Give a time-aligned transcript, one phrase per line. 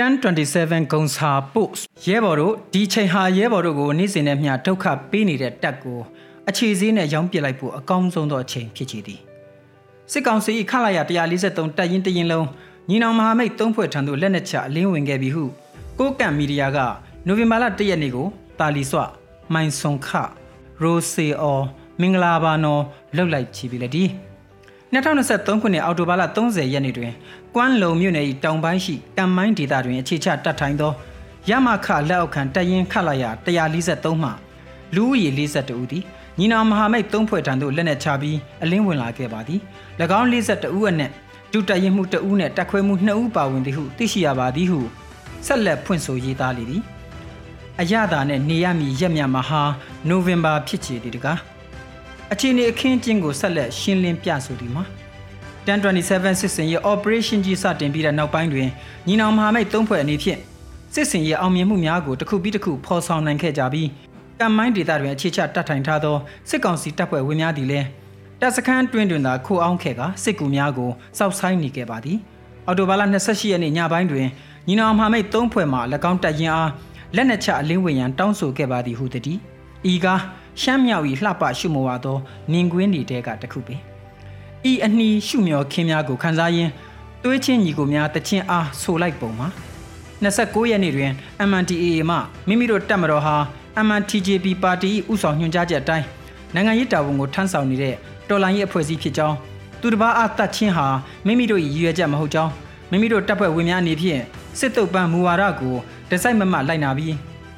[0.00, 1.70] 1027ဂုံစာပို့
[2.06, 5.98] ရဲဘော်တို့ဒီချိန်ဟာရဲဘော်တို့ကိုနေ့စဉ်နဲ့မျှဒုက္ခပေးနေတဲ့တပ်ကို
[6.48, 9.20] အခြေစည်းနဲ့ရောင်းပစ်လိုက်ဖို့အကောင်းဆုံးသောအချိန်ဖြစ်ချည်သည်
[10.12, 10.98] စစ်ကောင်စီခလာရ
[11.38, 12.46] 143တပ်ရင်းတရင်လုံး
[12.88, 15.44] ညီနောင်မဟာမိတ်သုံးဖွဲ့ထံသို့လက်နက်ချအလင်းဝင်ခဲ့ပြီဟု
[15.98, 16.78] ကိုကန့်မီဒီယာက
[17.26, 18.26] နိုဝင်ဘာလ1ရက်နေ့ကို
[18.58, 19.00] တာလီဆွ
[19.54, 20.08] မိုင်ဆွန်ခ
[20.82, 21.64] ရိုစီအော်
[22.00, 22.82] မင်္ဂလာပါနော်
[23.16, 24.04] လှုပ်လိုက်ချီပြီလေဒီ
[24.92, 27.12] 2023ခုနှစ်အောက်တိုဘာလ30ရက်နေ့တွင်
[27.54, 30.92] ကွမ်းလုံမြို့နယ်၏တောင်ပိုင်းရှိကံမိုင်းဒေသတွင်အခြေချတပ်ထိုင်သော
[31.50, 34.30] ရမခလက်အောက်ခံတရင်ခလာရ143မှ
[34.94, 36.04] လူဦးရေ42ဦးသည်
[36.38, 39.60] ညီနောင်မဟာမိတ်၃ဖွဲ့ထံသို့လက်နက်ချပြီးအလင်းဝင်လာခဲ့ပါသည်၎
[40.18, 41.10] င်း42ဦးအနက်
[41.52, 44.80] ဒုတရင်မှု2ဦးနှင့်တက်ခွဲမှု2ဦးပါဝင်သည်ဟုသိရှိရပါသည်ဟု
[45.46, 46.82] ဆက်လက်ဖွင့်ဆိုရေးသားလေသည်
[47.80, 49.62] အရသာနဲ့နေရမည်ရက်မြမှာဟာ
[50.08, 51.38] နိုဝင်ဘာဖြစ်ချေသည်တကား
[52.32, 54.84] အခြေအနေအခင်းကျင်းကိုဆက်လက်ရှင်းလင်းပြဆိုသည်မှာ
[55.66, 58.68] 1027စစ်စင်ရဲ့ operation ကြီးစတင်ပြီးတဲ့နောက်ပိုင်းတွင်
[59.06, 60.40] ညီနောင်မဟာမိတ်၃ဖွဲ့အနေဖြင့်
[60.94, 63.88] စစ်စင်ရဲ့အောင်မြင်မှုများကိုတစ်ခုပြီးတစ်ခုဖော်ဆောင်နိုင်ခဲ့ကြပြီး
[64.38, 66.16] ကံမိုင်းဒေသတွင်အခြေချတတ်ထိုင်ထားသော
[66.48, 67.86] စစ်ကောင်စီတပ်ဖွဲ့ဝင်များသည်လည်း
[68.40, 72.18] တပ်စခန်းတွင်တွင်သာခိုအောင်ခဲ့ကစစ်ကူများကိုစောက်ဆိုင်နေခဲ့ပါသည်
[72.66, 74.26] အော်တိုဘာလ28ရက်နေ့ညပိုင်းတွင်
[74.66, 75.78] ညီနောင်မဟာမိတ်၃ဖွဲ့မှ၎
[76.10, 76.70] င်းတပ်ရင်အား
[77.16, 79.40] လက်နက်ချအလင်းဝင်ရန်တောင်းဆိုခဲ့ပါသည်ဟုတည်း
[79.92, 80.20] ဤကား
[80.60, 82.16] ရှမ်းမြောက်၏လှပရှုမဝါသော
[82.52, 83.80] နင်ကွင်းတွေတဲကတခုပင်
[84.70, 86.70] ဤအနှီးရှုမျောခင်းများကိုခန်းစားရင်း
[87.22, 89.48] သွေးချင်းညီကိုများတချင်းအားဆိုလိုက်ပုံမှာ
[90.22, 91.10] 29ရက်နေ့တွင်
[91.48, 92.16] MNTAA မှ
[92.48, 93.36] မိမိတို့တပ်မတော်ဟာ
[93.86, 96.06] MNTJP ပါတီဥဆောင်ညွှန်ကြားချက်အတိုင်း
[96.54, 97.94] နိုင်ငံရေးတာဝန်ကိုထမ်းဆောင်နေတဲ့
[98.28, 99.36] တော်လှန်ရေးအဖွဲ့အစည်းဖြစ်ကြောင်း
[99.80, 100.86] သူတစ်ပါးအားတတ်ချင်းဟာ
[101.26, 102.52] မိမိတို့၏ရည်ရွယ်ချက်မဟုတ်ကြောင်း
[102.90, 104.22] မိမိတို့တပ်ဖွဲ့ဝင်များအနေဖြင့်
[104.58, 105.76] စစ်တုပ်ပန်းမူဝါဒကို
[106.10, 107.14] တစိုက်မမလိုက်နာပြီး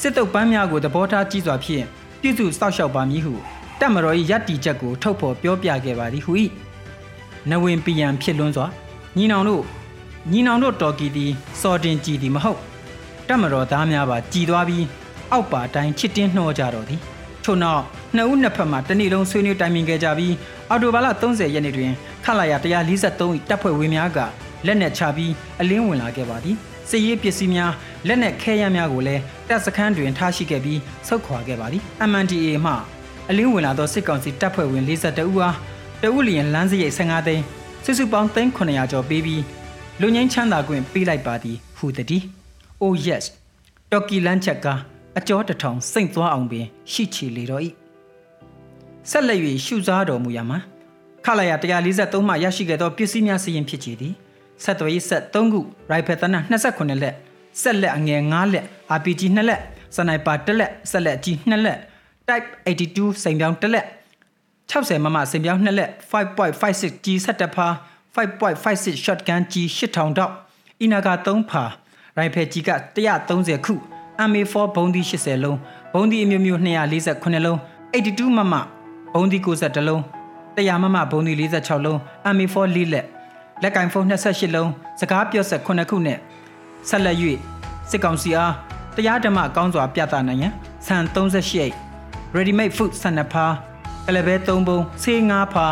[0.00, 1.84] စစ်တုပ်ပန်းများကိုသဘောထားကြီးစွာဖြင့်
[2.20, 3.34] ပြည်သူစောက်ရှောက်ပါမည်ဟု
[3.80, 6.32] တပ်မတော်၏ယက်တီချက်ကိုထုတ်ဖော်ပြောပြခဲ့ပါသည်ဟု၏
[7.50, 8.66] နဝင်ပီယံဖြစ်လွန်းစွာ
[9.16, 9.62] ညီနောင်တို့
[10.32, 12.60] ညီနောင်တို့တော်ကီသည်စော်တင်ကြည်သည်မဟုတ်
[13.28, 14.84] တပ်မတော်သားများပါကြည်သွားပြီး
[15.32, 17.00] အောက်ပါတိုင်းချစ်တင်းနှောကြတော်သည်
[17.44, 17.82] ထို့နောက်
[18.14, 20.34] နှစ်ဦးနှစ်ဖက်မှတနေ့လုံးဆွေးနွေးတိုင်ပင်ခဲ့ကြပြီး
[20.68, 21.92] အော်တိုဘာလ30ရက်နေ့တွင်
[22.24, 22.52] ခလာရ
[22.94, 24.18] 143၏တပ်ဖွဲ့ဝင်များက
[24.66, 26.56] လက်နက်ချပြီးအလင်းဝင်လာခဲ့ပါသည်
[26.90, 27.72] စစ်ရေးပစ္စည်းများ
[28.06, 32.72] လက်နက်ခဲယမ်းများကိုလည်းတပ်စခန်းတွင်ထားရှိခဲ့ပြီးဆုတ်ခွာခဲ့ပါသည် MNDA မှ
[33.28, 35.56] အလင်းဝင်လာသောစစ်ကောင်စီတပ်ဖွဲ့ဝင်42ဦးအား
[36.02, 37.44] တဦးလျင်လမ်းစရိတ်15သိန်း
[37.84, 39.42] စုစုပေါင်း3900ကျော်ပေးပြီး
[40.00, 42.22] လူငင်းချမ်းသာခွင့်ပေးလိုက်ပါသည်ဟူသည်
[42.82, 43.24] Oh yes
[43.92, 44.66] တော်ကီလန်းချက်က
[45.18, 47.62] အကျော်တထောင်စိတ်သွားအောင်ပင်ရှိချီလေတော့၏
[49.10, 50.58] ဆက်လက်၍ရှုစားတော်မူရမှာ
[51.24, 51.52] ခလာရ
[51.88, 54.14] 143မှရရှိခဲ့သောပစ္စည်းများစီရင်ဖြစ်ချီသည်
[54.64, 56.26] ဆက်သွေးဆက်3ခုရိုင်ဖယ်တန
[56.68, 57.14] 28လက်
[57.62, 58.64] ဆက်လက်အငယ်9လက်
[58.96, 59.60] RPG 2လက်
[59.96, 61.78] စနိုက်ပါ1လက်ဆက်လက်ကြီး2လက်
[62.28, 63.86] Type 82စိန်ပြောင်း1လက်
[64.70, 67.66] 60မမစိန်ပြောင်း2လက်5.56 G 17ဖာ
[68.14, 70.32] 5.56 shotgun G 8000တောက်
[70.80, 71.62] အီနာက3ဖာ
[72.16, 72.70] ရိုင်ဖယ်ကြီးက
[73.18, 73.74] 130ခု
[74.28, 75.58] MA4 ဘုံဒီ80လုံး
[75.92, 77.58] ဘုံဒီအမျိုးမျိုး248လုံး
[77.92, 78.54] 82မမ
[79.14, 80.00] ဘုံဒီ92လုံး
[80.56, 81.98] 100မမဘုံဒီ46လုံး
[82.34, 83.06] MA4 4လက်
[83.62, 86.18] လက်ကင်ဖုန်း28လုံးစကားပြောဆက်9ခုနဲ့
[86.88, 87.16] ဆက်လက်၍
[87.90, 88.52] စစ်ကောင်စီအား
[88.96, 90.52] တရားဓမ္မကောင်းစွာပြသနိုင်ရန်
[90.86, 93.46] ဆန်38 ready made food 12ဖာ
[94.06, 95.66] ကလဘဲ3ပုံဆေး5ဖာ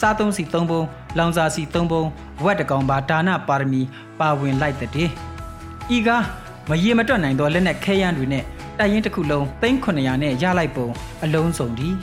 [0.00, 0.82] စားသုံးစီ3ပုံ
[1.18, 2.02] လောင်စာစီ3ပုံ
[2.44, 3.82] ဝက်တကောင်ပါဒါနပါရမီ
[4.20, 4.90] ပါဝင်လိုက်တဲ့
[5.96, 6.24] ဤကား
[6.68, 8.44] မရေမတွက်နိုင်သောလက်နက်ခဲယမ်းတွေနဲ့
[8.78, 10.88] တိုက်ရင်တစ်ခုလုံး3900နဲ့ရလိုက်ပုံ
[11.24, 11.94] အလုံးစုံသည်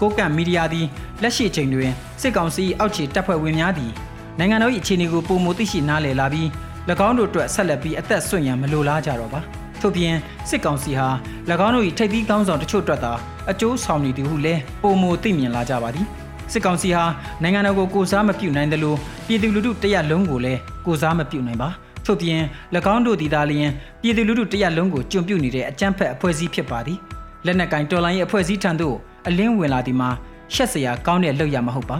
[0.00, 0.86] ကိုကန့်မီဒီယာသည်
[1.22, 3.92] လက်ရှိချိန်တွင်စစ်ကောင်စီအောက်ခြေတပ်ဖွဲ့ဝင်များသည်
[4.38, 6.48] နိုင်ငံတော်၏အခြေအနေကိုပုံမသိရှိနားလည်လာပြီး၎
[7.08, 9.40] င်းတို့အတွက်ဆက်လက်ပြီးအသက်ဆွင့်ရန်မလိုလားကြတော့ပါ
[9.80, 10.14] ထို့ပြင်
[10.48, 11.08] စစ်ကောင်စီဟာ၎
[11.66, 13.12] င်းတို့၏ထိပ်သီးကောင်းဆောင်တချို့အတွက်သာ
[13.50, 16.06] အကျိုးဆောင်နေသည်ဟုလည်းပုံမသိမြင်လာကြပါသည်
[16.52, 17.04] စစ်ကောင်စီဟာ
[17.42, 18.94] နိုင်ငံတော်ကိုကိုစားမပြုနိုင်သလို
[19.26, 21.68] ပြည်သူလူထုတရက်လုံးကိုလည်းကိုစားမပြုနိုင်ပါ
[22.06, 22.40] ထို့ပြင်၎
[22.94, 23.70] င်းတို့ဒီသားလျင်
[24.02, 26.98] ပြည်သူလူထုတရက်လုံးကိုကျွန်ပြုတ်နေတဲ့အကြမ်းဖက်အဖွဲ့အစည်းဖြစ်ပါသည်
[27.46, 28.96] လက်နက်ကင်တော်လိုင်းရဲ့အဖွဲ့အစည်းထံသို့
[29.28, 30.10] အလင်းဝင်လာသည်မှာ
[30.54, 31.98] ရှက်စရာကောင်းတဲ့လုပ်ရမဟုတ်ပါ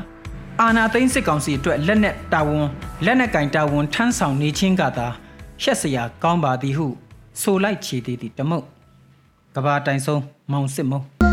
[0.60, 2.66] အာနာသိန်းစစ်ကောင်စီအတွက်လက်နက်တာဝန်
[3.04, 5.08] လက်နက်ကင်တာဝန်ထမ်းဆောင်နေခြင်းကသာ
[5.62, 6.86] ရှက်စရာကောင်းပါသည်ဟု
[7.40, 8.64] ဆိုလိုက်ချေသေးသည်တမုတ်
[9.54, 10.22] ကဘာတိုင်ဆုံး
[10.52, 11.31] မောင်စစ်မုံ